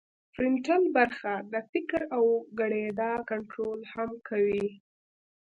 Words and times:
فرنټل 0.33 0.83
برخه 0.97 1.33
د 1.51 1.53
فکر 1.71 2.01
او 2.15 2.23
ګړیدا 2.59 3.11
کنترول 3.29 3.79
هم 3.93 4.09
کوي 4.27 4.67